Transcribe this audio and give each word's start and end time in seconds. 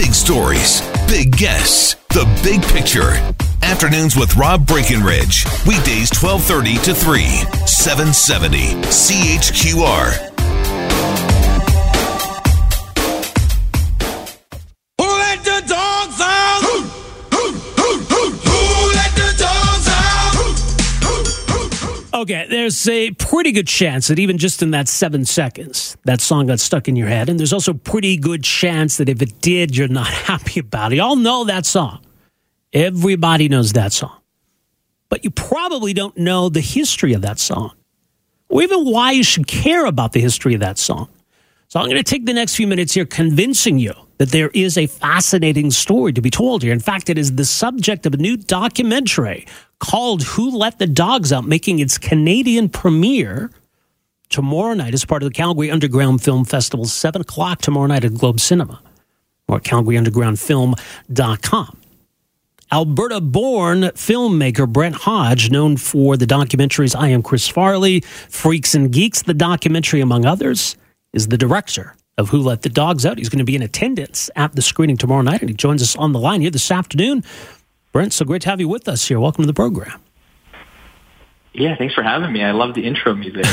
Big 0.00 0.14
stories, 0.14 0.80
big 1.06 1.36
guests, 1.36 1.96
the 2.08 2.24
big 2.42 2.62
picture. 2.68 3.10
Afternoons 3.62 4.16
with 4.16 4.34
Rob 4.34 4.66
Breckenridge. 4.66 5.44
Weekdays 5.66 6.08
1230 6.10 6.76
to 6.84 6.94
3, 6.94 7.20
770 7.66 8.80
CHQR. 8.88 10.14
Who 14.96 15.04
let 15.04 15.44
the 15.44 15.62
dogs 15.68 16.20
out? 16.22 16.60
Who, 16.62 16.80
who, 17.36 17.52
who, 17.76 17.98
who, 18.08 18.30
who 18.30 18.88
let 18.96 19.12
the 19.14 19.34
dogs 19.36 19.86
out? 22.14 22.22
Okay, 22.22 22.46
there's 22.48 22.88
a 22.88 23.10
pretty 23.10 23.52
good 23.52 23.66
chance 23.66 24.08
that 24.08 24.18
even 24.18 24.38
just 24.38 24.62
in 24.62 24.70
that 24.70 24.88
seven 24.88 25.26
seconds, 25.26 25.89
that 26.04 26.20
song 26.20 26.46
got 26.46 26.60
stuck 26.60 26.88
in 26.88 26.96
your 26.96 27.08
head. 27.08 27.28
And 27.28 27.38
there's 27.38 27.52
also 27.52 27.72
a 27.72 27.74
pretty 27.74 28.16
good 28.16 28.42
chance 28.42 28.96
that 28.96 29.08
if 29.08 29.20
it 29.20 29.40
did, 29.40 29.76
you're 29.76 29.88
not 29.88 30.06
happy 30.28 30.60
about 30.60 30.92
it. 30.92 30.96
Y'all 30.96 31.16
know 31.16 31.44
that 31.44 31.66
song. 31.66 32.04
Everybody 32.72 33.48
knows 33.48 33.72
that 33.72 33.92
song. 33.92 34.16
But 35.08 35.24
you 35.24 35.30
probably 35.30 35.92
don't 35.92 36.16
know 36.16 36.48
the 36.48 36.60
history 36.60 37.12
of 37.14 37.22
that 37.22 37.40
song, 37.40 37.72
or 38.48 38.62
even 38.62 38.84
why 38.84 39.10
you 39.10 39.24
should 39.24 39.48
care 39.48 39.86
about 39.86 40.12
the 40.12 40.20
history 40.20 40.54
of 40.54 40.60
that 40.60 40.78
song. 40.78 41.08
So 41.66 41.80
I'm 41.80 41.86
going 41.86 41.96
to 41.96 42.04
take 42.04 42.26
the 42.26 42.32
next 42.32 42.56
few 42.56 42.66
minutes 42.66 42.94
here 42.94 43.04
convincing 43.04 43.78
you 43.78 43.92
that 44.18 44.30
there 44.30 44.50
is 44.54 44.76
a 44.76 44.86
fascinating 44.86 45.70
story 45.70 46.12
to 46.12 46.20
be 46.20 46.30
told 46.30 46.62
here. 46.62 46.72
In 46.72 46.80
fact, 46.80 47.08
it 47.08 47.18
is 47.18 47.36
the 47.36 47.44
subject 47.44 48.06
of 48.06 48.14
a 48.14 48.18
new 48.18 48.36
documentary 48.36 49.46
called 49.78 50.22
Who 50.22 50.50
Let 50.50 50.78
the 50.78 50.86
Dogs 50.86 51.32
Out, 51.32 51.44
making 51.44 51.78
its 51.78 51.96
Canadian 51.98 52.68
premiere 52.68 53.50
tomorrow 54.30 54.74
night 54.74 54.94
as 54.94 55.04
part 55.04 55.22
of 55.22 55.28
the 55.28 55.34
Calgary 55.34 55.70
Underground 55.70 56.22
Film 56.22 56.44
Festival, 56.44 56.86
7 56.86 57.20
o'clock 57.20 57.60
tomorrow 57.60 57.86
night 57.86 58.04
at 58.04 58.14
Globe 58.14 58.40
Cinema 58.40 58.82
or 59.48 59.56
at 59.56 59.64
calgaryundergroundfilm.com. 59.64 61.76
Alberta 62.72 63.20
born 63.20 63.82
filmmaker 63.82 64.72
Brent 64.72 64.94
Hodge, 64.94 65.50
known 65.50 65.76
for 65.76 66.16
the 66.16 66.24
documentaries 66.24 66.94
I 66.94 67.08
Am 67.08 67.20
Chris 67.20 67.48
Farley, 67.48 67.98
Freaks 68.00 68.76
and 68.76 68.92
Geeks, 68.92 69.22
the 69.22 69.34
documentary, 69.34 70.00
among 70.00 70.24
others, 70.24 70.76
is 71.12 71.26
the 71.26 71.36
director 71.36 71.96
of 72.16 72.28
Who 72.28 72.38
Let 72.38 72.62
the 72.62 72.68
Dogs 72.68 73.04
Out. 73.04 73.18
He's 73.18 73.28
going 73.28 73.40
to 73.40 73.44
be 73.44 73.56
in 73.56 73.62
attendance 73.62 74.30
at 74.36 74.54
the 74.54 74.62
screening 74.62 74.96
tomorrow 74.96 75.22
night, 75.22 75.40
and 75.40 75.50
he 75.50 75.56
joins 75.56 75.82
us 75.82 75.96
on 75.96 76.12
the 76.12 76.20
line 76.20 76.42
here 76.42 76.50
this 76.50 76.70
afternoon. 76.70 77.24
Brent, 77.90 78.12
so 78.12 78.24
great 78.24 78.42
to 78.42 78.50
have 78.50 78.60
you 78.60 78.68
with 78.68 78.86
us 78.86 79.08
here. 79.08 79.18
Welcome 79.18 79.42
to 79.42 79.48
the 79.48 79.52
program. 79.52 80.00
Yeah, 81.52 81.76
thanks 81.76 81.94
for 81.94 82.02
having 82.02 82.32
me. 82.32 82.42
I 82.42 82.52
love 82.52 82.74
the 82.74 82.86
intro 82.86 83.14
music. 83.14 83.44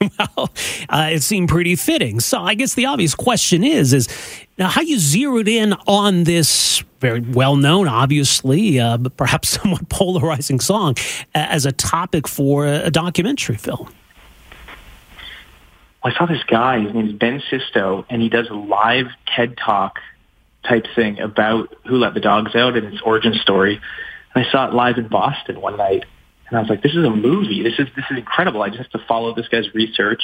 well, 0.18 0.50
uh, 0.88 1.10
it 1.12 1.22
seemed 1.22 1.48
pretty 1.48 1.76
fitting. 1.76 2.20
So 2.20 2.40
I 2.40 2.54
guess 2.54 2.74
the 2.74 2.86
obvious 2.86 3.14
question 3.14 3.64
is, 3.64 3.92
is 3.92 4.08
now 4.56 4.68
how 4.68 4.82
you 4.82 4.98
zeroed 4.98 5.48
in 5.48 5.74
on 5.86 6.24
this 6.24 6.84
very 7.00 7.20
well 7.20 7.56
known, 7.56 7.88
obviously, 7.88 8.78
uh, 8.78 8.98
but 8.98 9.16
perhaps 9.16 9.48
somewhat 9.60 9.88
polarizing 9.88 10.60
song 10.60 10.94
as 11.34 11.66
a 11.66 11.72
topic 11.72 12.28
for 12.28 12.66
a, 12.66 12.86
a 12.86 12.90
documentary 12.90 13.56
film. 13.56 13.92
Well, 16.02 16.12
I 16.14 16.16
saw 16.16 16.26
this 16.26 16.42
guy. 16.44 16.80
His 16.80 16.94
name 16.94 17.08
is 17.08 17.12
Ben 17.14 17.42
Sisto, 17.50 18.06
and 18.08 18.22
he 18.22 18.28
does 18.28 18.48
a 18.48 18.54
live 18.54 19.06
TED 19.26 19.56
Talk 19.58 19.98
type 20.62 20.86
thing 20.94 21.18
about 21.18 21.74
Who 21.86 21.96
Let 21.96 22.14
the 22.14 22.20
Dogs 22.20 22.54
Out 22.54 22.76
and 22.76 22.86
its 22.86 23.02
origin 23.02 23.34
story. 23.34 23.80
And 24.34 24.44
I 24.46 24.50
saw 24.50 24.68
it 24.68 24.74
live 24.74 24.98
in 24.98 25.08
Boston 25.08 25.60
one 25.60 25.76
night, 25.76 26.04
and 26.50 26.58
I 26.58 26.60
was 26.60 26.68
like, 26.68 26.82
"This 26.82 26.94
is 26.94 27.04
a 27.04 27.10
movie. 27.10 27.62
This 27.62 27.78
is 27.78 27.88
this 27.96 28.04
is 28.10 28.18
incredible. 28.18 28.62
I 28.62 28.68
just 28.68 28.80
have 28.80 28.90
to 28.90 29.06
follow 29.06 29.34
this 29.34 29.48
guy's 29.48 29.72
research 29.74 30.22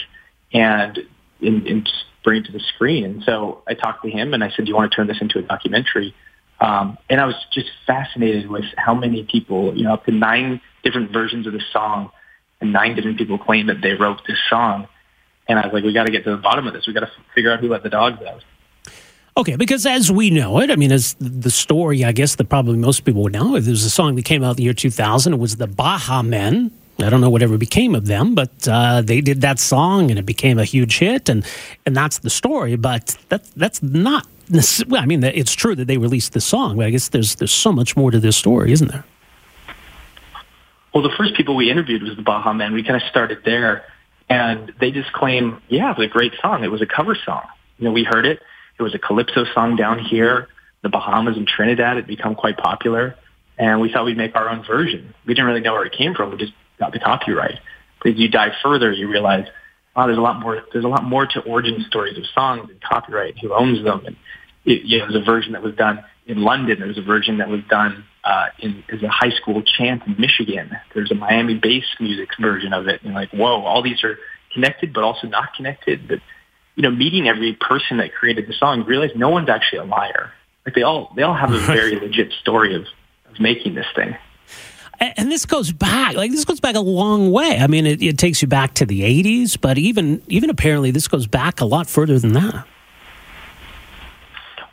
and 0.53 0.99
and, 1.41 1.67
and 1.67 1.91
bring 2.25 2.43
it 2.43 2.47
to 2.47 2.53
the 2.53 2.61
screen." 2.61 3.05
And 3.05 3.23
so 3.25 3.63
I 3.67 3.75
talked 3.75 4.03
to 4.05 4.11
him, 4.11 4.35
and 4.35 4.45
I 4.45 4.51
said, 4.51 4.65
"Do 4.65 4.69
you 4.69 4.77
want 4.77 4.91
to 4.91 4.97
turn 4.97 5.07
this 5.07 5.21
into 5.21 5.39
a 5.39 5.43
documentary?" 5.43 6.15
Um, 6.61 6.99
and 7.09 7.21
I 7.21 7.27
was 7.27 7.37
just 7.53 7.69
fascinated 7.87 8.49
with 8.49 8.65
how 8.77 8.95
many 8.95 9.25
people, 9.25 9.77
you 9.77 9.85
know, 9.85 9.95
up 9.95 10.05
to 10.07 10.13
nine 10.13 10.61
different 10.83 11.13
versions 11.13 11.47
of 11.47 11.53
the 11.53 11.63
song, 11.73 12.11
and 12.61 12.73
nine 12.73 12.95
different 12.97 13.19
people 13.19 13.39
claim 13.39 13.67
that 13.67 13.81
they 13.83 13.93
wrote 13.93 14.23
this 14.27 14.39
song. 14.49 14.89
And 15.49 15.59
I 15.59 15.67
was 15.67 15.73
like, 15.73 15.85
we 15.85 15.93
got 15.93 16.07
to 16.07 16.13
get 16.13 16.25
to 16.25 16.31
the 16.31 16.37
bottom 16.39 16.67
of 16.67 16.73
this. 16.73 16.87
We 16.87 16.93
got 16.93 17.01
to 17.01 17.11
figure 17.35 17.53
out 17.53 17.61
who 17.61 17.69
let 17.69 17.83
the 17.83 17.91
dogs 17.91 18.19
out. 18.27 18.43
Okay, 19.39 19.57
because 19.57 19.85
as 19.85 20.11
we 20.11 20.31
know 20.31 20.61
it, 20.61 20.71
I 20.71 20.77
mean, 20.77 20.91
as 20.91 21.15
the 21.21 21.51
story, 21.51 22.05
I 22.05 22.13
guess 22.13 22.37
that 22.37 22.49
probably 22.49 22.79
most 22.79 23.05
people 23.05 23.23
would 23.25 23.35
know, 23.35 23.61
there's 23.61 23.85
a 23.85 23.91
song 23.91 24.15
that 24.17 24.25
came 24.25 24.43
out 24.43 24.53
in 24.53 24.57
the 24.57 24.63
year 24.63 24.73
2000. 24.73 25.35
It 25.35 25.37
was 25.39 25.57
the 25.57 25.67
Baha 25.67 26.23
Men. 26.23 26.71
I 26.99 27.11
don't 27.11 27.21
know 27.21 27.29
whatever 27.29 27.59
became 27.59 27.95
of 27.95 28.07
them, 28.07 28.35
but 28.35 28.67
uh, 28.67 29.03
they 29.03 29.21
did 29.21 29.43
that 29.43 29.59
song 29.59 30.11
and 30.11 30.19
it 30.19 30.25
became 30.25 30.59
a 30.59 30.65
huge 30.65 30.99
hit, 30.99 31.29
and 31.29 31.45
and 31.85 31.95
that's 31.95 32.21
the 32.21 32.31
story. 32.31 32.77
But 32.77 33.19
that 33.29 33.45
that's 33.55 33.83
not. 33.83 34.27
Well, 34.89 35.03
I 35.03 35.05
mean, 35.05 35.23
it's 35.23 35.53
true 35.53 35.75
that 35.75 35.87
they 35.87 35.99
released 35.99 36.33
the 36.33 36.41
song, 36.41 36.79
but 36.79 36.87
I 36.87 36.91
guess 36.91 37.11
there's 37.11 37.35
there's 37.35 37.53
so 37.53 37.71
much 37.71 37.99
more 37.99 38.11
to 38.11 38.19
this 38.19 38.37
story, 38.37 38.73
isn't 38.73 38.89
there? 38.89 39.05
Well, 40.95 41.03
the 41.03 41.15
first 41.19 41.35
people 41.35 41.55
we 41.55 41.71
interviewed 41.71 42.03
was 42.03 42.17
the 42.17 42.23
Baha 42.23 42.55
Men. 42.55 42.73
We 42.73 42.83
kind 42.83 42.97
of 42.97 43.07
started 43.11 43.41
there, 43.45 43.85
and 44.31 44.73
they 44.81 44.91
just 44.91 45.13
claim, 45.13 45.61
yeah, 45.69 45.91
it 45.91 45.99
was 45.99 46.07
a 46.07 46.11
great 46.11 46.33
song. 46.41 46.65
It 46.65 46.71
was 46.71 46.81
a 46.81 46.87
cover 46.87 47.15
song. 47.15 47.43
You 47.79 47.85
know, 47.85 47.93
we 47.93 48.05
heard 48.05 48.25
it. 48.25 48.41
It 48.79 48.83
was 48.83 48.95
a 48.95 48.99
calypso 48.99 49.45
song 49.55 49.77
down 49.77 49.99
here. 49.99 50.49
The 50.83 50.89
Bahamas 50.89 51.37
and 51.37 51.47
Trinidad 51.47 51.97
It 51.97 52.07
become 52.07 52.35
quite 52.35 52.59
popular, 52.59 53.17
and 53.59 53.81
we 53.81 53.91
thought 53.91 54.05
we'd 54.05 54.17
make 54.17 54.37
our 54.37 54.49
own 54.49 54.65
version. 54.65 55.15
We 55.27 55.35
didn't 55.35 55.47
really 55.47 55.61
know 55.61 55.73
where 55.73 55.85
it 55.85 55.93
came 55.93 56.15
from. 56.15 56.31
We 56.31 56.37
just 56.37 56.53
got 56.79 56.93
the 56.93 57.01
copyright. 57.01 57.59
But 58.03 58.13
as 58.13 58.19
you 58.19 58.29
dive 58.29 58.53
further, 58.63 58.93
you 58.93 59.09
realize, 59.09 59.47
wow, 59.97 60.07
there's 60.07 60.19
a 60.19 60.23
lot 60.23 60.41
more. 60.41 60.63
There's 60.73 60.85
a 60.85 60.89
lot 60.89 61.05
more 61.05 61.27
to 61.27 61.41
origin 61.41 61.85
stories 61.89 62.17
of 62.19 62.25
songs 62.35 62.69
and 62.71 62.81
copyright. 62.81 63.39
Who 63.41 63.53
owns 63.53 63.83
them? 63.83 64.05
And 64.07 64.17
it, 64.65 64.83
you 64.85 64.99
know, 64.99 65.07
there's 65.11 65.23
a 65.23 65.25
version 65.25 65.53
that 65.53 65.63
was 65.63 65.75
done 65.75 66.05
in 66.27 66.43
London. 66.43 66.79
There 66.79 66.89
was 66.89 66.99
a 66.99 67.03
version 67.03 67.39
that 67.39 67.49
was 67.49 67.61
done 67.69 68.05
uh, 68.23 68.47
in 68.59 68.85
as 68.93 69.03
a 69.03 69.09
high 69.09 69.31
school 69.31 69.63
chant 69.63 70.03
in 70.07 70.17
Michigan. 70.19 70.71
There's 70.95 71.11
a 71.11 71.15
Miami 71.15 71.55
bass 71.55 71.85
music 71.99 72.29
version 72.39 72.73
of 72.73 72.89
it. 72.89 73.03
And 73.03 73.15
like, 73.15 73.31
whoa, 73.31 73.65
all 73.65 73.83
these 73.83 74.05
are 74.05 74.19
connected, 74.53 74.93
but 74.93 75.05
also 75.05 75.27
not 75.27 75.55
connected. 75.55 76.07
But 76.09 76.19
you 76.77 76.83
know, 76.83 76.91
meeting 76.91 77.27
every 77.27 77.55
person 77.55 77.97
that 77.97 78.15
created 78.15 78.47
the 78.47 78.53
song, 78.53 78.81
you 78.81 78.85
realize 78.85 79.11
no 79.17 79.31
one's 79.31 79.49
actually 79.49 79.79
a 79.79 79.85
liar. 79.85 80.33
Like 80.65 80.75
they 80.75 80.83
all 80.83 81.13
they 81.17 81.23
all 81.23 81.35
have 81.35 81.53
a 81.53 81.59
very 81.67 81.99
legit 81.99 82.33
story 82.41 82.75
of, 82.75 82.83
of 83.31 83.41
making 83.41 83.75
this 83.75 83.87
thing. 83.95 84.17
And 84.99 85.31
this 85.31 85.45
goes 85.45 85.73
back, 85.73 86.15
like 86.15 86.31
this 86.31 86.47
goes 86.47 86.61
back 86.61 86.75
a 86.75 86.81
long 86.81 87.31
way. 87.31 87.59
I 87.59 87.67
mean, 87.67 87.85
it, 87.85 88.03
it 88.03 88.17
takes 88.17 88.41
you 88.41 88.49
back 88.49 88.75
to 88.75 88.87
the 88.87 89.03
'80s, 89.03 89.61
but 89.61 89.77
even 89.77 90.23
even 90.29 90.49
apparently 90.49 90.91
this 90.91 91.09
goes 91.09 91.27
back 91.27 91.61
a 91.61 91.67
lot 91.67 91.87
further 91.87 92.19
than 92.19 92.33
that. 92.33 92.67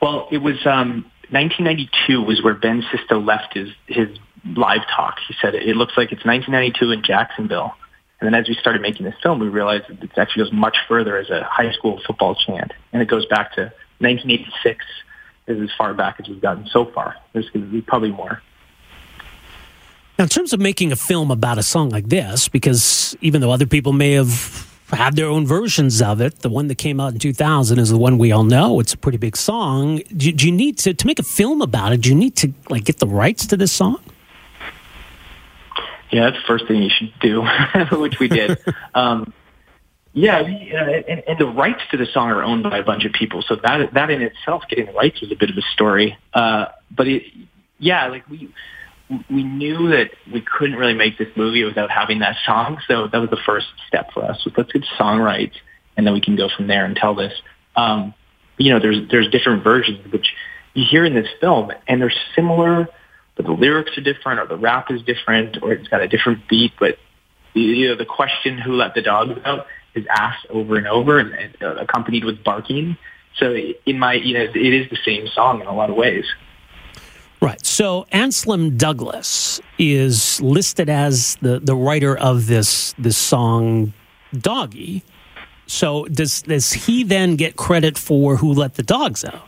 Well, 0.01 0.27
it 0.31 0.39
was 0.39 0.65
um, 0.65 1.09
1992 1.29 2.21
was 2.21 2.41
where 2.41 2.53
Ben 2.53 2.83
Sisto 2.91 3.19
left 3.19 3.53
his 3.53 3.69
his 3.87 4.17
live 4.55 4.81
talk. 4.95 5.17
He 5.27 5.35
said 5.41 5.55
it 5.55 5.75
looks 5.75 5.93
like 5.97 6.11
it's 6.11 6.25
1992 6.25 6.91
in 6.91 7.03
Jacksonville. 7.03 7.75
And 8.23 8.33
then 8.33 8.39
as 8.39 8.47
we 8.47 8.55
started 8.55 8.81
making 8.81 9.05
this 9.05 9.15
film, 9.21 9.39
we 9.39 9.49
realized 9.49 9.89
that 9.89 10.01
it 10.01 10.17
actually 10.17 10.45
goes 10.45 10.53
much 10.53 10.77
further 10.87 11.17
as 11.17 11.29
a 11.29 11.43
high 11.43 11.73
school 11.73 11.99
football 12.07 12.35
chant, 12.35 12.71
and 12.93 13.01
it 13.01 13.09
goes 13.09 13.25
back 13.25 13.53
to 13.55 13.63
1986. 13.99 14.85
Is 15.45 15.59
as 15.59 15.69
far 15.77 15.93
back 15.93 16.21
as 16.21 16.29
we've 16.29 16.39
gotten 16.39 16.65
so 16.67 16.85
far. 16.85 17.17
There's 17.33 17.49
going 17.49 17.65
to 17.65 17.69
be 17.69 17.81
probably 17.81 18.11
more. 18.11 18.41
Now, 20.17 20.23
in 20.23 20.29
terms 20.29 20.53
of 20.53 20.61
making 20.61 20.93
a 20.93 20.95
film 20.95 21.31
about 21.31 21.57
a 21.57 21.63
song 21.63 21.89
like 21.89 22.07
this, 22.07 22.47
because 22.47 23.17
even 23.19 23.41
though 23.41 23.51
other 23.51 23.65
people 23.65 23.91
may 23.91 24.13
have 24.13 24.71
had 24.89 25.17
their 25.17 25.27
own 25.27 25.45
versions 25.45 26.01
of 26.01 26.21
it, 26.21 26.39
the 26.39 26.49
one 26.49 26.69
that 26.69 26.77
came 26.77 27.01
out 27.01 27.11
in 27.11 27.19
2000 27.19 27.77
is 27.77 27.89
the 27.89 27.97
one 27.97 28.17
we 28.17 28.31
all 28.31 28.45
know. 28.45 28.79
It's 28.79 28.93
a 28.93 28.97
pretty 28.97 29.17
big 29.17 29.35
song. 29.35 29.97
Do, 30.15 30.31
do 30.31 30.45
you 30.45 30.53
need 30.53 30.77
to 30.77 30.93
to 30.93 31.05
make 31.05 31.19
a 31.19 31.23
film 31.23 31.61
about 31.61 31.91
it? 31.91 31.99
Do 31.99 32.07
you 32.07 32.15
need 32.15 32.37
to 32.37 32.53
like 32.69 32.85
get 32.85 32.99
the 32.99 33.07
rights 33.07 33.45
to 33.47 33.57
this 33.57 33.73
song? 33.73 33.99
Yeah, 36.13 36.29
that's 36.29 36.37
the 36.37 36.47
first 36.47 36.67
thing 36.67 36.83
you 36.83 36.91
should 36.95 37.11
do, 37.21 37.43
which 37.97 38.19
we 38.19 38.27
did. 38.27 38.59
um, 38.93 39.33
yeah, 40.13 40.41
uh, 40.41 40.43
and, 40.43 41.23
and 41.27 41.39
the 41.39 41.47
rights 41.47 41.81
to 41.89 41.97
the 41.97 42.05
song 42.05 42.29
are 42.29 42.43
owned 42.43 42.61
by 42.61 42.77
a 42.77 42.83
bunch 42.83 43.03
of 43.05 43.13
people, 43.13 43.41
so 43.41 43.55
that 43.55 43.95
that 43.95 44.11
in 44.11 44.21
itself, 44.21 44.61
getting 44.69 44.85
the 44.85 44.91
rights 44.91 45.19
was 45.21 45.31
a 45.31 45.35
bit 45.35 45.49
of 45.49 45.57
a 45.57 45.63
story. 45.73 46.15
Uh, 46.31 46.65
but 46.91 47.07
it, 47.07 47.23
yeah, 47.79 48.07
like 48.07 48.29
we 48.29 48.53
we 49.29 49.43
knew 49.43 49.89
that 49.89 50.11
we 50.31 50.41
couldn't 50.41 50.75
really 50.75 50.93
make 50.93 51.17
this 51.17 51.29
movie 51.35 51.63
without 51.63 51.89
having 51.89 52.19
that 52.19 52.35
song, 52.45 52.79
so 52.87 53.07
that 53.07 53.17
was 53.17 53.31
the 53.31 53.41
first 53.43 53.65
step 53.87 54.11
for 54.13 54.23
us. 54.23 54.45
Was 54.45 54.53
let's 54.55 54.71
get 54.71 54.85
song 54.99 55.19
rights, 55.19 55.55
and 55.97 56.05
then 56.05 56.13
we 56.13 56.21
can 56.21 56.35
go 56.35 56.47
from 56.55 56.67
there 56.67 56.85
and 56.85 56.95
tell 56.95 57.15
this. 57.15 57.33
Um, 57.75 58.13
you 58.57 58.71
know, 58.71 58.79
there's 58.79 59.09
there's 59.09 59.29
different 59.31 59.63
versions 59.63 60.11
which 60.13 60.31
you 60.75 60.85
hear 60.87 61.05
in 61.05 61.15
this 61.15 61.27
film, 61.41 61.71
and 61.87 61.99
they're 61.99 62.13
similar 62.35 62.87
but 63.35 63.45
the 63.45 63.51
lyrics 63.51 63.97
are 63.97 64.01
different 64.01 64.39
or 64.39 64.47
the 64.47 64.57
rap 64.57 64.91
is 64.91 65.01
different 65.01 65.61
or 65.61 65.73
it's 65.73 65.87
got 65.87 66.01
a 66.01 66.07
different 66.07 66.47
beat. 66.47 66.73
But 66.79 66.97
you 67.53 67.89
know, 67.89 67.95
the 67.95 68.05
question 68.05 68.57
"Who 68.57 68.73
let 68.73 68.93
the 68.93 69.01
dogs 69.01 69.39
out?" 69.45 69.67
is 69.95 70.05
asked 70.09 70.47
over 70.49 70.75
and 70.75 70.87
over, 70.87 71.19
and, 71.19 71.33
and 71.33 71.55
uh, 71.61 71.75
accompanied 71.75 72.23
with 72.23 72.43
barking. 72.43 72.97
So 73.37 73.55
in 73.85 73.99
my, 73.99 74.13
you 74.13 74.33
know, 74.33 74.43
it 74.43 74.55
is 74.55 74.89
the 74.89 74.97
same 75.05 75.27
song 75.27 75.61
in 75.61 75.67
a 75.67 75.73
lot 75.73 75.89
of 75.89 75.95
ways. 75.95 76.25
Right. 77.41 77.63
So 77.65 78.05
Anslem 78.11 78.77
Douglas 78.77 79.59
is 79.77 80.39
listed 80.41 80.89
as 80.89 81.35
the, 81.41 81.59
the 81.59 81.75
writer 81.75 82.17
of 82.17 82.47
this 82.47 82.93
this 82.97 83.17
song, 83.17 83.93
Doggy. 84.31 85.03
So 85.67 86.05
does 86.05 86.43
does 86.43 86.71
he 86.71 87.03
then 87.03 87.35
get 87.35 87.55
credit 87.57 87.97
for 87.97 88.37
who 88.37 88.53
let 88.53 88.75
the 88.75 88.83
dogs 88.83 89.25
out? 89.25 89.47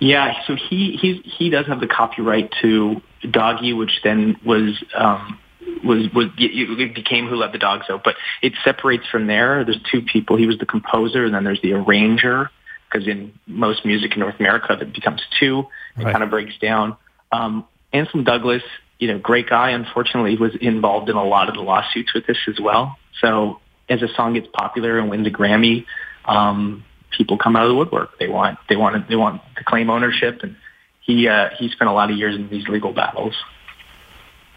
Yeah, 0.00 0.34
so 0.46 0.54
he 0.54 0.96
he 1.00 1.22
he 1.24 1.50
does 1.50 1.66
have 1.66 1.80
the 1.80 1.88
copyright 1.88 2.52
to 2.62 3.02
Doggy, 3.28 3.72
which 3.72 4.00
then 4.04 4.36
was 4.44 4.82
um, 4.96 5.38
was 5.84 6.06
was 6.14 6.26
it 6.38 6.94
became 6.94 7.26
Who 7.26 7.36
Let 7.36 7.52
the 7.52 7.58
Dogs 7.58 7.86
Out, 7.90 8.04
but 8.04 8.14
it 8.42 8.52
separates 8.64 9.06
from 9.10 9.26
there. 9.26 9.64
There's 9.64 9.80
two 9.90 10.02
people. 10.02 10.36
He 10.36 10.46
was 10.46 10.58
the 10.58 10.66
composer, 10.66 11.24
and 11.24 11.34
then 11.34 11.44
there's 11.44 11.60
the 11.62 11.72
arranger. 11.72 12.50
Because 12.90 13.06
in 13.06 13.34
most 13.46 13.84
music 13.84 14.14
in 14.14 14.20
North 14.20 14.36
America, 14.40 14.74
that 14.78 14.94
becomes 14.94 15.20
two. 15.38 15.66
It 15.98 16.04
right. 16.04 16.12
kind 16.12 16.24
of 16.24 16.30
breaks 16.30 16.56
down. 16.58 16.96
Um, 17.30 17.66
Anslem 17.92 18.24
Douglas, 18.24 18.62
you 18.98 19.08
know, 19.08 19.18
great 19.18 19.46
guy. 19.46 19.70
Unfortunately, 19.72 20.38
was 20.38 20.52
involved 20.58 21.10
in 21.10 21.16
a 21.16 21.24
lot 21.24 21.50
of 21.50 21.54
the 21.54 21.60
lawsuits 21.60 22.14
with 22.14 22.26
this 22.26 22.38
as 22.48 22.58
well. 22.58 22.96
So 23.20 23.60
as 23.90 24.00
a 24.00 24.08
song 24.14 24.34
gets 24.34 24.46
popular 24.54 24.98
and 24.98 25.10
wins 25.10 25.26
a 25.26 25.30
Grammy, 25.30 25.84
um, 26.24 26.84
people 27.16 27.38
come 27.38 27.56
out 27.56 27.64
of 27.64 27.70
the 27.70 27.74
woodwork. 27.74 28.18
They 28.18 28.28
want 28.28 28.58
they 28.68 28.76
want 28.76 29.08
they 29.08 29.16
want 29.16 29.42
to 29.56 29.64
claim 29.64 29.90
ownership, 29.90 30.40
and 30.42 30.56
he 31.00 31.28
uh, 31.28 31.50
he 31.58 31.68
spent 31.68 31.88
a 31.90 31.92
lot 31.92 32.10
of 32.10 32.16
years 32.16 32.34
in 32.36 32.48
these 32.48 32.68
legal 32.68 32.92
battles. 32.92 33.34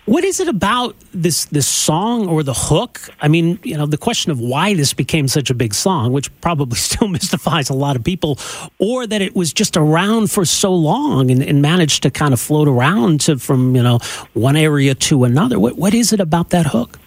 What 0.06 0.24
is 0.24 0.40
it 0.40 0.48
about 0.48 0.96
this 1.14 1.46
this 1.46 1.68
song 1.68 2.28
or 2.28 2.42
the 2.42 2.56
hook? 2.56 3.00
I 3.22 3.28
mean, 3.28 3.60
you 3.64 3.78
know, 3.78 3.86
the 3.86 4.00
question 4.00 4.32
of 4.32 4.40
why 4.40 4.74
this 4.74 4.94
became 4.94 5.28
such 5.28 5.52
a 5.52 5.54
big 5.54 5.76
song, 5.76 6.12
which 6.12 6.30
probably 6.42 6.78
still 6.90 7.08
mystifies 7.08 7.70
a 7.70 7.74
lot 7.74 7.96
of 7.96 8.04
people, 8.04 8.40
or 8.80 9.06
that 9.06 9.22
it 9.22 9.36
was 9.36 9.54
just 9.54 9.78
around 9.78 10.32
for 10.32 10.44
so 10.44 10.74
long 10.74 11.30
and, 11.30 11.44
and 11.44 11.62
managed 11.62 12.04
to 12.04 12.12
kind 12.12 12.34
of 12.34 12.40
float 12.40 12.68
around 12.68 13.22
to 13.22 13.38
from 13.38 13.76
you 13.76 13.84
know 13.84 14.00
one 14.34 14.56
area 14.56 14.96
to 14.96 15.24
another. 15.24 15.60
What 15.60 15.78
what 15.78 15.94
is 15.94 16.12
it 16.12 16.20
about 16.20 16.50
that 16.50 16.66
hook? 16.68 16.98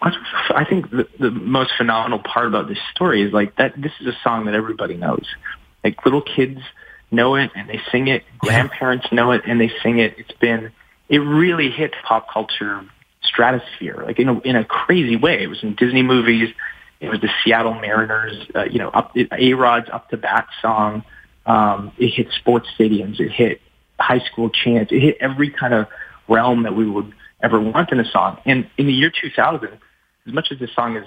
I 0.00 0.64
think 0.68 0.90
the, 0.90 1.08
the 1.18 1.30
most 1.30 1.72
phenomenal 1.76 2.20
part 2.20 2.46
about 2.46 2.68
this 2.68 2.78
story 2.94 3.22
is 3.22 3.32
like 3.32 3.56
that. 3.56 3.74
This 3.76 3.92
is 4.00 4.06
a 4.06 4.16
song 4.22 4.46
that 4.46 4.54
everybody 4.54 4.96
knows. 4.96 5.24
Like 5.82 6.04
little 6.04 6.22
kids 6.22 6.60
know 7.10 7.34
it 7.34 7.50
and 7.54 7.68
they 7.68 7.80
sing 7.90 8.08
it. 8.08 8.24
Grandparents 8.38 9.06
know 9.10 9.32
it 9.32 9.42
and 9.46 9.60
they 9.60 9.70
sing 9.82 9.98
it. 9.98 10.14
It's 10.18 10.32
been 10.32 10.72
it 11.08 11.18
really 11.18 11.70
hit 11.70 11.94
pop 12.04 12.30
culture 12.30 12.84
stratosphere, 13.22 14.02
like 14.04 14.18
in 14.18 14.28
a, 14.28 14.38
in 14.40 14.56
a 14.56 14.64
crazy 14.64 15.16
way. 15.16 15.42
It 15.42 15.48
was 15.48 15.62
in 15.62 15.74
Disney 15.74 16.02
movies. 16.02 16.54
It 17.00 17.08
was 17.08 17.20
the 17.20 17.28
Seattle 17.42 17.74
Mariners, 17.74 18.36
uh, 18.54 18.64
you 18.64 18.78
know, 18.78 18.88
up 18.88 19.16
A 19.16 19.54
Rod's 19.54 19.88
"Up 19.90 20.10
to 20.10 20.16
Bat" 20.16 20.48
song. 20.60 21.04
Um, 21.46 21.92
it 21.98 22.08
hit 22.08 22.28
sports 22.32 22.68
stadiums. 22.78 23.20
It 23.20 23.30
hit 23.30 23.60
high 23.98 24.18
school 24.20 24.50
chants. 24.50 24.92
It 24.92 25.00
hit 25.00 25.16
every 25.20 25.50
kind 25.50 25.74
of 25.74 25.86
realm 26.28 26.64
that 26.64 26.74
we 26.74 26.88
would 26.88 27.12
ever 27.42 27.60
want 27.60 27.92
in 27.92 28.00
a 28.00 28.10
song. 28.10 28.38
And 28.44 28.68
in 28.76 28.86
the 28.86 28.92
year 28.92 29.10
2000, 29.10 29.78
as 30.28 30.34
much 30.34 30.52
as 30.52 30.58
this 30.58 30.72
song 30.74 30.96
is 30.96 31.06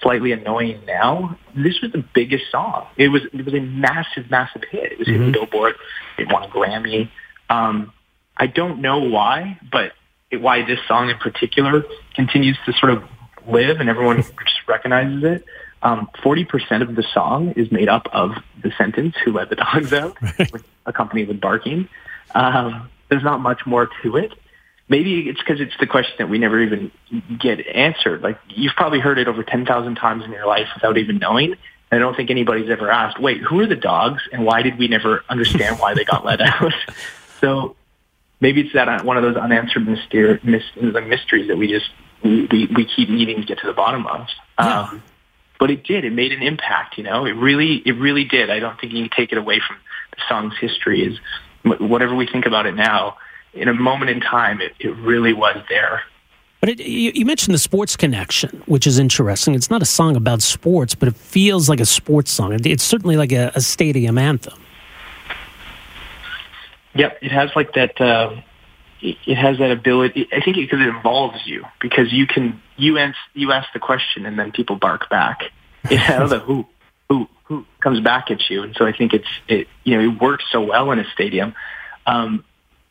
slightly 0.00 0.32
annoying 0.32 0.80
now, 0.86 1.36
this 1.56 1.80
was 1.80 1.92
the 1.92 2.04
biggest 2.14 2.44
song. 2.50 2.86
It 2.96 3.08
was 3.08 3.22
it 3.32 3.44
was 3.44 3.54
a 3.54 3.60
massive, 3.60 4.30
massive 4.30 4.62
hit. 4.70 4.92
It 4.92 4.98
was 4.98 5.08
mm-hmm. 5.08 5.24
in 5.24 5.32
Billboard. 5.32 5.74
It 6.18 6.32
won 6.32 6.44
a 6.44 6.48
Grammy. 6.48 7.10
Um, 7.50 7.92
I 8.36 8.46
don't 8.46 8.80
know 8.80 8.98
why, 8.98 9.58
but 9.70 9.92
it, 10.30 10.40
why 10.40 10.64
this 10.64 10.78
song 10.86 11.10
in 11.10 11.18
particular 11.18 11.84
continues 12.14 12.58
to 12.66 12.72
sort 12.74 12.92
of 12.92 13.02
live 13.46 13.80
and 13.80 13.88
everyone 13.88 14.16
just 14.22 14.68
recognizes 14.68 15.24
it. 15.24 15.44
Um, 15.80 16.08
40% 16.22 16.82
of 16.82 16.96
the 16.96 17.04
song 17.14 17.52
is 17.52 17.70
made 17.70 17.88
up 17.88 18.08
of 18.12 18.32
the 18.62 18.72
sentence, 18.76 19.14
who 19.24 19.32
let 19.32 19.48
the 19.48 19.56
dogs 19.56 19.92
out, 19.92 20.16
with, 20.52 20.64
accompanied 20.86 21.28
with 21.28 21.40
barking. 21.40 21.88
Um, 22.34 22.90
there's 23.08 23.22
not 23.22 23.40
much 23.40 23.64
more 23.64 23.88
to 24.02 24.16
it. 24.16 24.32
Maybe 24.88 25.28
it's 25.28 25.38
because 25.38 25.60
it's 25.60 25.76
the 25.78 25.86
question 25.86 26.14
that 26.18 26.28
we 26.28 26.38
never 26.38 26.60
even 26.60 26.90
get 27.38 27.66
answered. 27.66 28.22
Like, 28.22 28.38
you've 28.48 28.74
probably 28.74 29.00
heard 29.00 29.18
it 29.18 29.28
over 29.28 29.42
10,000 29.42 29.94
times 29.96 30.24
in 30.24 30.32
your 30.32 30.46
life 30.46 30.68
without 30.74 30.96
even 30.96 31.18
knowing. 31.18 31.52
And 31.52 31.58
I 31.90 31.98
don't 31.98 32.16
think 32.16 32.30
anybody's 32.30 32.70
ever 32.70 32.90
asked, 32.90 33.20
wait, 33.20 33.42
who 33.42 33.60
are 33.60 33.66
the 33.66 33.76
dogs 33.76 34.22
and 34.32 34.44
why 34.44 34.62
did 34.62 34.78
we 34.78 34.88
never 34.88 35.24
understand 35.28 35.78
why 35.78 35.94
they 35.94 36.04
got 36.04 36.24
let 36.24 36.40
out? 36.62 36.72
so 37.40 37.76
maybe 38.40 38.62
it's 38.62 38.72
that 38.74 38.88
uh, 38.88 39.02
one 39.02 39.16
of 39.16 39.22
those 39.22 39.36
unanswered 39.36 39.84
myster- 39.84 40.42
mysteries 40.44 41.48
that 41.48 41.56
we 41.56 41.68
just 41.68 41.90
we, 42.22 42.68
we 42.74 42.84
keep 42.84 43.08
needing 43.08 43.40
to 43.40 43.46
get 43.46 43.58
to 43.60 43.66
the 43.66 43.72
bottom 43.72 44.06
of. 44.06 44.26
Yeah. 44.58 44.80
Um, 44.80 45.02
but 45.58 45.70
it 45.70 45.84
did. 45.84 46.04
It 46.04 46.12
made 46.12 46.32
an 46.32 46.42
impact. 46.42 46.98
You 46.98 47.04
know, 47.04 47.26
it 47.26 47.32
really 47.32 47.82
it 47.84 47.92
really 47.92 48.24
did. 48.24 48.50
I 48.50 48.60
don't 48.60 48.78
think 48.80 48.92
you 48.92 49.08
can 49.08 49.10
take 49.16 49.32
it 49.32 49.38
away 49.38 49.60
from 49.66 49.76
the 50.12 50.22
song's 50.28 50.54
history. 50.60 51.02
Is 51.04 51.18
whatever 51.80 52.14
we 52.14 52.26
think 52.26 52.46
about 52.46 52.66
it 52.66 52.74
now, 52.74 53.16
in 53.58 53.68
a 53.68 53.74
moment 53.74 54.10
in 54.10 54.20
time, 54.20 54.60
it, 54.60 54.72
it 54.80 54.96
really 54.96 55.32
was 55.32 55.56
there. 55.68 56.02
But 56.60 56.70
it, 56.70 56.80
you, 56.80 57.12
you, 57.14 57.24
mentioned 57.24 57.54
the 57.54 57.58
sports 57.58 57.96
connection, 57.96 58.62
which 58.66 58.86
is 58.86 58.98
interesting. 58.98 59.54
It's 59.54 59.70
not 59.70 59.80
a 59.80 59.86
song 59.86 60.16
about 60.16 60.42
sports, 60.42 60.94
but 60.94 61.08
it 61.08 61.16
feels 61.16 61.68
like 61.68 61.78
a 61.78 61.86
sports 61.86 62.32
song. 62.32 62.52
It, 62.52 62.66
it's 62.66 62.82
certainly 62.82 63.16
like 63.16 63.30
a, 63.30 63.52
a 63.54 63.60
stadium 63.60 64.18
anthem. 64.18 64.60
Yep, 66.94 67.18
it 67.22 67.30
has 67.30 67.50
like 67.54 67.74
that. 67.74 68.00
Uh, 68.00 68.40
it 69.00 69.36
has 69.36 69.58
that 69.58 69.70
ability. 69.70 70.28
I 70.32 70.40
think 70.40 70.56
because 70.56 70.80
it, 70.80 70.88
involves 70.88 71.46
you 71.46 71.64
because 71.80 72.12
you 72.12 72.26
can 72.26 72.60
you 72.76 72.98
answer 72.98 73.18
you 73.34 73.52
ask 73.52 73.72
the 73.72 73.78
question 73.78 74.26
and 74.26 74.36
then 74.36 74.50
people 74.50 74.76
bark 74.76 75.08
back. 75.08 75.42
It 75.88 75.98
has 75.98 76.32
a 76.32 76.40
who 76.40 76.66
who 77.08 77.28
who 77.44 77.64
comes 77.80 78.00
back 78.00 78.32
at 78.32 78.50
you, 78.50 78.64
and 78.64 78.74
so 78.76 78.84
I 78.84 78.92
think 78.92 79.14
it's 79.14 79.28
it 79.46 79.68
you 79.84 79.96
know 79.96 80.12
it 80.12 80.20
works 80.20 80.44
so 80.50 80.60
well 80.60 80.90
in 80.90 80.98
a 80.98 81.08
stadium. 81.12 81.54
Um, 82.06 82.44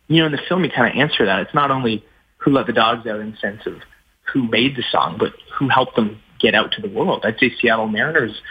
you 0.08 0.20
know, 0.20 0.28
in 0.28 0.32
the 0.32 0.42
film, 0.48 0.64
you 0.64 0.70
kind 0.70 0.92
of 0.92 1.00
answer 1.00 1.26
that. 1.26 1.42
It's 1.42 1.54
not 1.54 1.72
only 1.72 2.06
who 2.38 2.52
let 2.52 2.68
the 2.68 2.74
dogs 2.74 3.06
out 3.08 3.20
in 3.20 3.32
the 3.32 3.38
sense 3.38 3.66
of 3.66 3.82
who 4.34 4.48
made 4.48 4.76
the 4.76 4.84
song, 4.92 5.18
but 5.18 5.34
who 5.58 5.70
helped 5.70 5.96
them 5.96 6.20
get 6.40 6.56
out 6.56 6.72
to 6.74 6.82
the 6.82 6.90
world. 6.90 7.26
I'd 7.26 7.40
say 7.40 7.54
Seattle 7.60 7.88
Mariners 7.88 8.42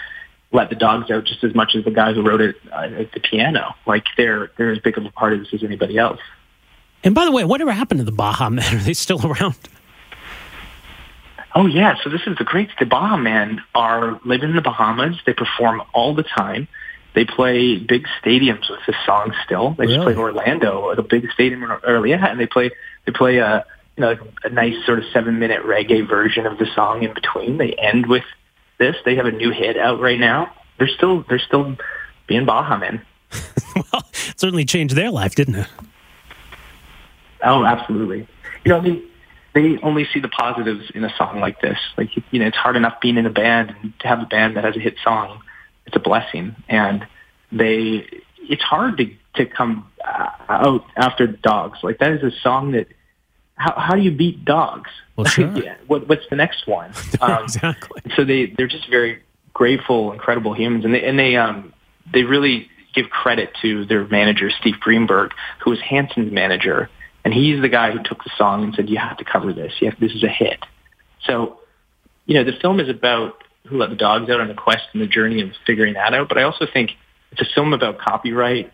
let 0.53 0.71
the 0.71 0.77
dogs 0.77 1.11
out 1.11 1.25
just 1.25 1.45
as 1.45 1.55
much 1.55 1.75
as 1.77 1.85
the 1.85 1.91
guys 1.91 2.15
who 2.15 2.23
wrote 2.23 2.41
it 2.41 2.57
uh, 2.73 2.89
at 3.01 3.13
the 3.13 3.21
piano. 3.21 3.75
Like 3.87 4.05
they're 4.17 4.51
they're 4.57 4.73
as 4.73 4.79
big 4.79 4.99
of 4.99 5.05
a 5.05 5.11
part 5.11 5.33
of 5.33 5.41
this 5.41 5.49
as 5.53 5.63
anybody 5.63 5.99
else. 5.99 6.21
And 7.05 7.15
by 7.15 7.25
the 7.25 7.33
way, 7.33 7.45
whatever 7.45 7.73
happened 7.73 7.99
to 7.99 8.05
the 8.05 8.13
Baha 8.13 8.51
Men? 8.51 8.65
Are 8.75 8.79
they 8.79 8.95
still 8.95 9.25
around? 9.27 9.57
Oh 11.55 11.67
yeah, 11.67 11.97
so 12.03 12.11
this 12.11 12.21
is 12.27 12.37
the 12.37 12.45
great. 12.45 12.69
The 12.79 12.85
Baha 12.85 13.17
Men 13.17 13.63
are 13.75 14.21
living 14.25 14.51
in 14.51 14.57
the 14.57 14.63
Bahamas. 14.63 15.17
They 15.25 15.33
perform 15.33 15.83
all 15.95 16.15
the 16.15 16.23
time. 16.23 16.69
They 17.17 17.25
play 17.25 17.79
big 17.79 18.07
stadiums 18.23 18.69
with 18.69 18.81
this 18.87 18.95
song 19.07 19.33
still. 19.43 19.71
They 19.71 19.87
really? 19.87 19.95
just 19.95 20.05
played 20.05 20.19
Orlando 20.19 20.91
a 20.91 21.03
big 21.03 21.31
stadium 21.33 21.65
earlier, 21.83 22.17
and 22.17 22.39
they 22.39 22.47
play 22.47 22.71
they 23.07 23.13
play 23.13 23.39
a 23.39 23.65
you 23.97 24.03
know 24.03 24.19
a 24.45 24.51
nice 24.51 24.75
sort 24.85 24.99
of 24.99 25.07
seven 25.15 25.39
minute 25.39 25.63
reggae 25.63 26.07
version 26.07 26.45
of 26.45 26.59
the 26.59 26.67
song 26.75 27.05
in 27.05 27.15
between. 27.15 27.57
They 27.57 27.73
end 27.73 28.05
with 28.07 28.25
this. 28.77 28.97
They 29.07 29.15
have 29.15 29.25
a 29.25 29.33
new 29.33 29.51
hit 29.51 29.79
out 29.79 29.99
right 29.99 30.21
now. 30.21 30.53
They're 30.79 30.89
still 30.89 31.25
they're 31.27 31.39
still 31.39 31.79
being 32.27 32.45
Baha 32.45 32.77
men. 32.77 33.01
well, 33.75 34.05
it 34.13 34.35
certainly 34.37 34.67
changed 34.67 34.95
their 34.95 35.11
life, 35.11 35.35
didn't 35.35 35.55
it? 35.55 35.69
Oh, 37.43 37.65
absolutely. 37.65 38.29
You 38.67 38.73
know, 38.73 38.77
I 38.77 38.81
mean, 38.83 39.03
they 39.55 39.79
only 39.79 40.07
see 40.13 40.21
the 40.21 40.29
positives 40.29 40.91
in 40.95 41.03
a 41.03 41.17
song 41.17 41.41
like 41.41 41.63
this. 41.63 41.79
Like, 41.97 42.11
you 42.31 42.41
know, 42.41 42.47
it's 42.47 42.59
hard 42.59 42.77
enough 42.77 43.01
being 43.01 43.17
in 43.17 43.25
a 43.25 43.31
band 43.31 43.75
and 43.81 43.99
to 44.01 44.07
have 44.07 44.21
a 44.21 44.27
band 44.27 44.59
that 44.59 44.65
has 44.65 44.77
a 44.77 44.81
hit 44.81 44.97
song. 45.03 45.41
It's 45.87 45.97
a 45.97 46.01
blessing, 46.01 46.57
and 46.69 47.07
they. 47.53 48.09
It's 48.49 48.63
hard 48.63 48.99
to 48.99 49.11
to 49.35 49.47
come 49.47 49.91
out 50.49 50.85
after 50.97 51.27
dogs. 51.27 51.79
Like 51.83 51.99
that 51.99 52.13
is 52.13 52.23
a 52.23 52.31
song 52.43 52.73
that 52.73 52.89
how, 53.57 53.75
how 53.77 53.95
do 53.95 54.03
you 54.03 54.11
beat 54.11 54.45
dogs? 54.45 54.91
Well, 55.17 55.27
sure. 55.27 55.51
yeah. 55.57 55.77
What, 55.87 56.09
what's 56.09 56.29
the 56.31 56.37
next 56.37 56.67
one? 56.67 56.93
Um, 57.21 57.45
exactly. 57.45 58.03
So 58.15 58.25
they 58.25 58.47
they're 58.57 58.67
just 58.67 58.89
very 58.91 59.23
grateful, 59.55 60.13
incredible 60.13 60.53
humans, 60.53 60.85
and 60.85 60.95
they 60.95 61.03
and 61.03 61.19
they 61.19 61.37
um 61.37 61.73
they 62.13 62.25
really 62.25 62.69
give 62.95 63.09
credit 63.09 63.51
to 63.63 63.87
their 63.87 64.07
manager 64.07 64.51
Steve 64.51 64.79
Greenberg, 64.81 65.33
who 65.65 65.71
was 65.71 65.81
Hanson's 65.81 66.31
manager, 66.31 66.91
and 67.25 67.33
he's 67.33 67.63
the 67.63 67.71
guy 67.71 67.91
who 67.91 68.03
took 68.03 68.23
the 68.23 68.31
song 68.37 68.65
and 68.65 68.75
said, 68.75 68.91
"You 68.91 68.99
have 68.99 69.17
to 69.17 69.25
cover 69.25 69.53
this. 69.55 69.73
You 69.81 69.91
have, 69.91 69.99
this 69.99 70.13
is 70.13 70.23
a 70.23 70.29
hit." 70.29 70.59
So, 71.25 71.61
you 72.27 72.35
know, 72.35 72.45
the 72.45 72.57
film 72.61 72.81
is 72.81 72.91
about 72.91 73.43
who 73.67 73.79
let 73.79 73.91
the 73.91 73.97
dogs 73.97 74.31
out 74.31 74.41
on 74.41 74.49
the 74.49 74.55
quest 74.55 74.85
and 74.93 75.03
the 75.03 75.07
journey 75.07 75.43
of 75.43 75.51
figuring 75.67 75.95
that 75.95 76.15
out. 76.15 76.29
But 76.29 76.39
I 76.39 76.43
also 76.43 76.67
think 76.73 76.93
it's 77.33 77.41
a 77.41 77.55
film 77.55 77.73
about 77.73 77.99
copyright. 77.99 78.73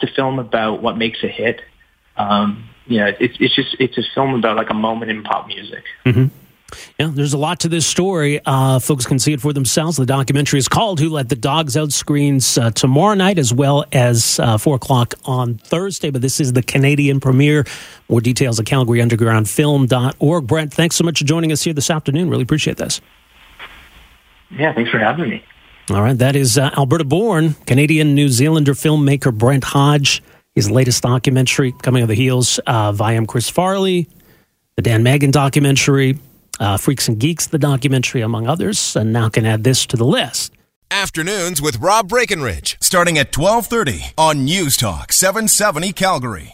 It's 0.00 0.10
a 0.10 0.14
film 0.14 0.38
about 0.38 0.82
what 0.82 0.96
makes 0.96 1.22
a 1.22 1.28
hit. 1.28 1.60
Um, 2.16 2.68
it's 2.86 3.36
it's 3.40 3.54
just 3.54 3.76
it's 3.78 3.96
a 3.96 4.02
film 4.14 4.34
about 4.34 4.56
like 4.56 4.70
a 4.70 4.74
moment 4.74 5.10
in 5.10 5.22
pop 5.22 5.46
music. 5.46 5.84
Mm-hmm. 6.04 6.26
Yeah, 6.98 7.10
there's 7.12 7.34
a 7.34 7.38
lot 7.38 7.60
to 7.60 7.68
this 7.68 7.86
story. 7.86 8.40
Uh, 8.44 8.78
folks 8.78 9.04
can 9.04 9.18
see 9.18 9.34
it 9.34 9.40
for 9.40 9.52
themselves. 9.52 9.98
The 9.98 10.06
documentary 10.06 10.58
is 10.58 10.68
called 10.68 11.00
"Who 11.00 11.10
Let 11.10 11.28
the 11.28 11.36
Dogs 11.36 11.76
Out." 11.76 11.92
Screens 11.92 12.56
uh, 12.58 12.70
tomorrow 12.70 13.14
night 13.14 13.38
as 13.38 13.52
well 13.52 13.84
as 13.92 14.40
uh, 14.40 14.58
four 14.58 14.76
o'clock 14.76 15.14
on 15.24 15.58
Thursday. 15.58 16.10
But 16.10 16.22
this 16.22 16.40
is 16.40 16.52
the 16.52 16.62
Canadian 16.62 17.20
premiere. 17.20 17.64
More 18.08 18.20
details 18.20 18.58
at 18.58 18.66
CalgaryUndergroundFilm.org. 18.66 20.46
Brent, 20.46 20.72
thanks 20.72 20.96
so 20.96 21.04
much 21.04 21.18
for 21.18 21.24
joining 21.24 21.52
us 21.52 21.62
here 21.62 21.74
this 21.74 21.90
afternoon. 21.90 22.30
Really 22.30 22.42
appreciate 22.42 22.78
this. 22.78 23.00
Yeah, 24.56 24.72
thanks 24.74 24.90
for 24.90 24.98
having 24.98 25.30
me. 25.30 25.44
All 25.90 26.02
right, 26.02 26.16
that 26.18 26.36
is 26.36 26.58
uh, 26.58 26.70
Alberta 26.76 27.04
born 27.04 27.54
Canadian 27.66 28.14
New 28.14 28.28
Zealander 28.28 28.74
filmmaker 28.74 29.36
Brent 29.36 29.64
Hodge 29.64 30.22
his 30.54 30.70
latest 30.70 31.02
documentary 31.02 31.72
coming 31.82 32.02
on 32.02 32.08
the 32.08 32.14
heels 32.14 32.58
of 32.66 33.00
I 33.00 33.14
Am 33.14 33.26
Chris 33.26 33.48
Farley, 33.48 34.08
the 34.76 34.82
Dan 34.82 35.02
Mangan 35.02 35.30
documentary, 35.30 36.18
uh, 36.60 36.76
Freaks 36.76 37.08
and 37.08 37.18
Geeks, 37.18 37.46
the 37.46 37.58
documentary, 37.58 38.20
among 38.20 38.46
others, 38.46 38.94
and 38.94 39.12
now 39.12 39.28
can 39.28 39.46
add 39.46 39.64
this 39.64 39.86
to 39.86 39.96
the 39.96 40.04
list. 40.04 40.52
Afternoons 40.90 41.62
with 41.62 41.78
Rob 41.78 42.08
Breckenridge. 42.08 42.76
starting 42.80 43.16
at 43.16 43.36
1230 43.36 44.12
on 44.18 44.44
News 44.44 44.76
Talk 44.76 45.10
770 45.12 45.92
Calgary. 45.94 46.50